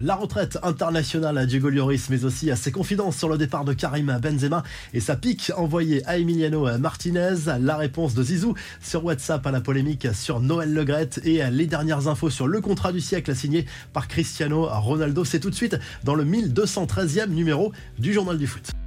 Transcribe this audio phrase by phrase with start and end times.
[0.00, 3.72] La retraite internationale à Diego Lloris, mais aussi à ses confidences sur le départ de
[3.72, 4.62] Karim Benzema
[4.94, 7.34] et sa pique envoyée à Emiliano Martinez.
[7.60, 12.06] La réponse de Zizou sur WhatsApp à la polémique sur Noël Legrette et les dernières
[12.06, 15.24] infos sur le contrat du siècle signé par Cristiano Ronaldo.
[15.24, 18.77] C'est tout de suite dans le 1213e numéro du Journal du Foot.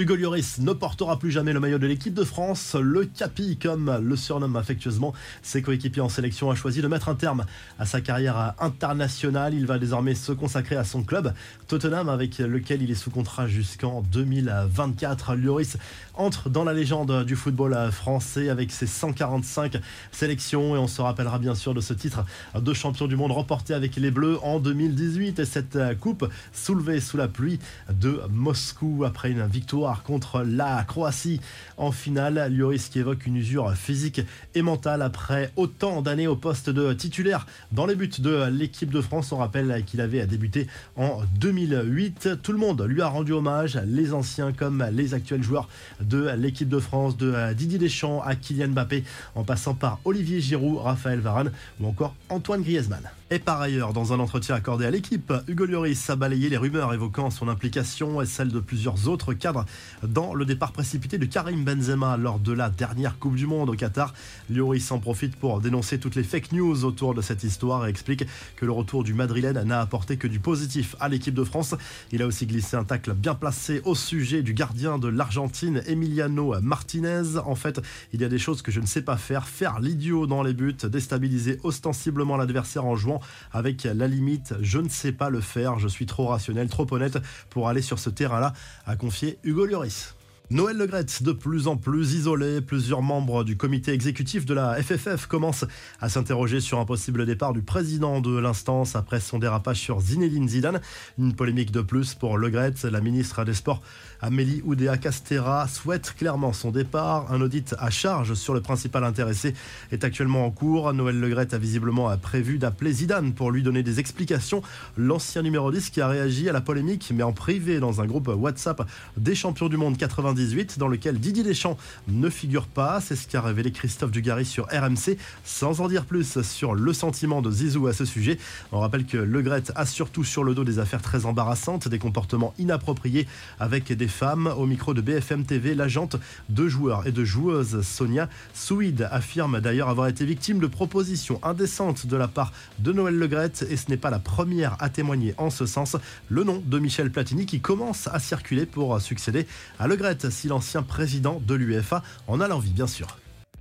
[0.00, 2.74] Hugo Lloris ne portera plus jamais le maillot de l'équipe de France.
[2.74, 5.12] Le Capi, comme le surnomme affectueusement
[5.42, 7.44] ses coéquipiers en sélection, a choisi de mettre un terme
[7.78, 9.52] à sa carrière internationale.
[9.52, 11.34] Il va désormais se consacrer à son club,
[11.68, 15.34] Tottenham, avec lequel il est sous contrat jusqu'en 2024.
[15.34, 15.76] Lloris
[16.14, 19.80] entre dans la légende du football français avec ses 145
[20.12, 22.24] sélections et on se rappellera bien sûr de ce titre
[22.58, 27.18] de champion du monde remporté avec les Bleus en 2018 et cette coupe soulevée sous
[27.18, 27.58] la pluie
[27.90, 31.40] de Moscou après une victoire contre la Croatie
[31.76, 32.52] en finale.
[32.52, 34.22] Lloris qui évoque une usure physique
[34.54, 39.00] et mentale après autant d'années au poste de titulaire dans les buts de l'équipe de
[39.00, 39.32] France.
[39.32, 42.42] On rappelle qu'il avait débuté en 2008.
[42.42, 45.68] Tout le monde lui a rendu hommage, les anciens comme les actuels joueurs
[46.00, 50.78] de l'équipe de France, de Didier Deschamps à Kylian Mbappé, en passant par Olivier Giroud,
[50.78, 53.02] Raphaël Varane ou encore Antoine Griezmann.
[53.32, 56.92] Et par ailleurs, dans un entretien accordé à l'équipe, Hugo Lloris a balayé les rumeurs
[56.92, 59.66] évoquant son implication et celle de plusieurs autres cadres
[60.02, 63.74] dans le départ précipité de Karim Benzema lors de la dernière Coupe du Monde au
[63.74, 64.14] Qatar.
[64.48, 68.24] Lloris en profite pour dénoncer toutes les fake news autour de cette histoire et explique
[68.56, 71.74] que le retour du Madrilène n'a apporté que du positif à l'équipe de France.
[72.12, 76.60] Il a aussi glissé un tacle bien placé au sujet du gardien de l'Argentine, Emiliano
[76.60, 77.38] Martinez.
[77.44, 77.80] En fait,
[78.12, 79.46] il y a des choses que je ne sais pas faire.
[79.46, 83.20] Faire l'idiot dans les buts, déstabiliser ostensiblement l'adversaire en jouant
[83.52, 87.18] avec la limite je ne sais pas le faire, je suis trop rationnel, trop honnête
[87.48, 88.52] pour aller sur ce terrain-là,
[88.86, 90.14] a confié Hugo Lloris.
[90.52, 95.26] Noël Legrette, de plus en plus isolé, plusieurs membres du comité exécutif de la FFF
[95.26, 95.64] commencent
[96.00, 100.48] à s'interroger sur un possible départ du président de l'instance après son dérapage sur Zinedine
[100.48, 100.80] Zidane.
[101.20, 102.82] Une polémique de plus pour Legrette.
[102.82, 103.80] La ministre des Sports,
[104.20, 107.32] Amélie Oudéa Castera, souhaite clairement son départ.
[107.32, 109.54] Un audit à charge sur le principal intéressé
[109.92, 110.92] est actuellement en cours.
[110.92, 114.62] Noël Legrette a visiblement prévu d'appeler Zidane pour lui donner des explications.
[114.96, 118.26] L'ancien numéro 10 qui a réagi à la polémique, mais en privé dans un groupe
[118.26, 118.84] WhatsApp
[119.16, 120.39] des champions du monde 90
[120.78, 121.76] dans lequel Didier Deschamps
[122.08, 123.00] ne figure pas.
[123.00, 125.18] C'est ce qu'a révélé Christophe Dugarry sur RMC.
[125.44, 128.38] Sans en dire plus sur le sentiment de Zizou à ce sujet,
[128.72, 131.98] on rappelle que Le Gret a surtout sur le dos des affaires très embarrassantes, des
[131.98, 133.26] comportements inappropriés
[133.58, 134.46] avec des femmes.
[134.46, 136.16] Au micro de BFM TV, l'agente
[136.48, 142.06] de joueurs et de joueuses Sonia Souid affirme d'ailleurs avoir été victime de propositions indécentes
[142.06, 145.34] de la part de Noël Le Gret et ce n'est pas la première à témoigner
[145.36, 145.96] en ce sens.
[146.28, 149.46] Le nom de Michel Platini qui commence à circuler pour succéder
[149.78, 153.16] à Le Gret si l'ancien président de l'UEFA en a l'envie, bien sûr.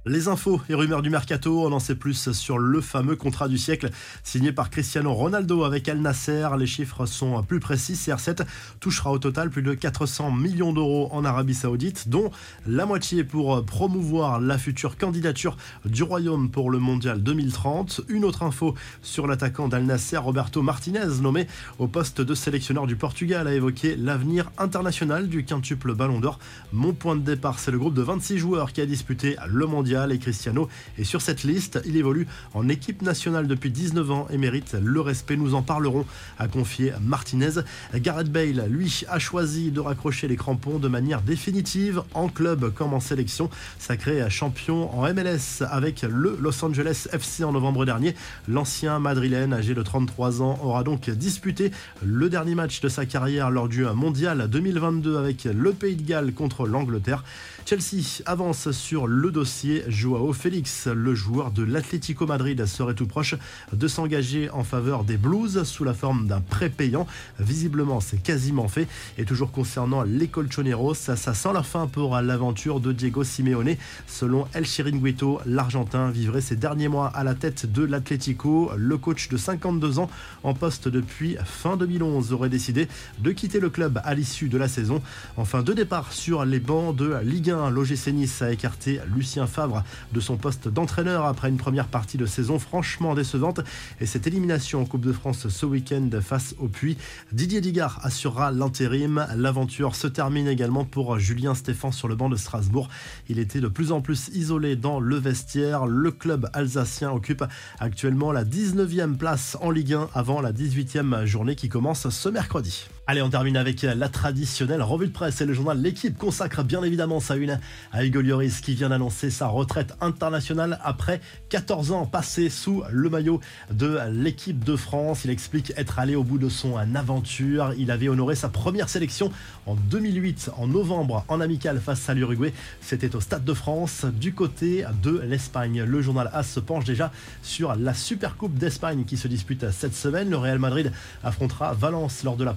[0.09, 3.59] Les infos et rumeurs du mercato, on en sait plus sur le fameux contrat du
[3.59, 3.92] siècle
[4.24, 6.47] signé par Cristiano Ronaldo avec Al Nasser.
[6.58, 7.94] Les chiffres sont plus précis.
[7.94, 8.44] CR7
[8.80, 12.31] touchera au total plus de 400 millions d'euros en Arabie Saoudite, dont
[12.66, 18.02] la moitié pour promouvoir la future candidature du Royaume pour le Mondial 2030.
[18.08, 21.46] Une autre info sur l'attaquant d'Al Nasser, Roberto Martinez, nommé
[21.78, 26.40] au poste de sélectionneur du Portugal, a évoqué l'avenir international du quintuple Ballon d'Or.
[26.74, 29.99] Mon point de départ, c'est le groupe de 26 joueurs qui a disputé le Mondial
[30.08, 31.82] et Cristiano est sur cette liste.
[31.86, 35.36] Il évolue en équipe nationale depuis 19 ans et mérite le respect.
[35.36, 36.06] Nous en parlerons,
[36.38, 37.62] a confié Martinez.
[37.96, 42.94] Gareth Bale, lui, a choisi de raccrocher les crampons de manière définitive en club comme
[42.94, 43.50] en sélection.
[43.78, 48.16] Sacré champion en MLS avec le Los Angeles FC en novembre dernier.
[48.48, 51.72] L'ancien madrilène, âgé de 33 ans, aura donc disputé
[52.04, 56.34] le dernier match de sa carrière lors du Mondial 2022 avec le Pays de Galles
[56.34, 57.24] contre l'Angleterre.
[57.69, 63.35] Chelsea avance sur le dossier Joao Félix, le joueur de l'Atlético Madrid, serait tout proche
[63.72, 67.06] de s'engager en faveur des Blues sous la forme d'un prêt payant.
[67.38, 68.88] Visiblement, c'est quasiment fait.
[69.19, 73.75] Et toujours concernant les Colchoneros, ça, sent la fin pour l'aventure de Diego Simeone.
[74.07, 78.71] Selon El Chiringuito, l'Argentin vivrait ses derniers mois à la tête de l'Atlético.
[78.77, 80.10] Le coach de 52 ans,
[80.42, 82.88] en poste depuis fin 2011, aurait décidé
[83.19, 85.04] de quitter le club à l'issue de la saison.
[85.38, 87.58] Enfin, deux départs sur les bancs de Ligue 1.
[87.67, 89.83] L'OGC Nice a écarté Lucien Favre
[90.13, 93.59] de son poste d'entraîneur après une première partie de saison franchement décevante.
[94.00, 96.97] Et cette élimination en Coupe de France ce week-end face au Puy,
[97.33, 99.27] Didier Digard assurera l'intérim.
[99.35, 102.88] L'aventure se termine également pour Julien Stéphan sur le banc de Strasbourg.
[103.27, 105.85] Il était de plus en plus isolé dans le vestiaire.
[105.85, 107.44] Le club alsacien occupe
[107.79, 112.88] actuellement la 19e place en Ligue 1 avant la 18e journée qui commence ce mercredi.
[113.11, 116.83] Allez, on termine avec la traditionnelle revue de presse et le journal L'équipe consacre bien
[116.83, 117.59] évidemment sa une
[117.91, 118.21] à Hugo
[118.61, 121.19] qui vient d'annoncer sa retraite internationale après
[121.50, 123.39] 14 ans passés sous le maillot
[123.71, 125.25] de l'équipe de France.
[125.25, 127.73] Il explique être allé au bout de son aventure.
[127.79, 129.31] Il avait honoré sa première sélection
[129.65, 132.53] en 2008 en novembre en amical face à l'Uruguay.
[132.79, 135.81] C'était au Stade de France du côté de l'Espagne.
[135.81, 137.11] Le journal AS se penche déjà
[137.41, 140.29] sur la Supercoupe d'Espagne qui se dispute cette semaine.
[140.29, 140.91] Le Real Madrid
[141.23, 142.53] affrontera Valence lors de la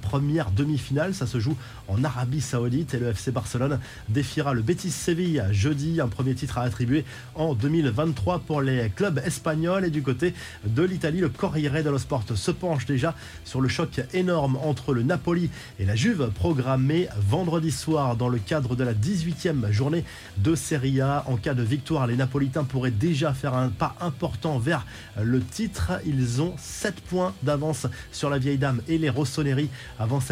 [0.51, 1.15] demi-finale.
[1.15, 1.57] Ça se joue
[1.89, 3.79] en Arabie Saoudite et le FC Barcelone
[4.09, 6.01] défiera le Betis Séville jeudi.
[6.01, 7.05] Un premier titre à attribuer
[7.35, 9.85] en 2023 pour les clubs espagnols.
[9.85, 10.35] Et du côté
[10.67, 15.03] de l'Italie, le Corriere dello Sport se penche déjà sur le choc énorme entre le
[15.03, 20.05] Napoli et la Juve programmé vendredi soir dans le cadre de la 18e journée
[20.39, 21.25] de Serie A.
[21.27, 24.87] En cas de victoire, les Napolitains pourraient déjà faire un pas important vers
[25.21, 25.93] le titre.
[26.07, 29.69] Ils ont 7 points d'avance sur la vieille dame et les Rossoneri
[29.99, 30.32] avant cette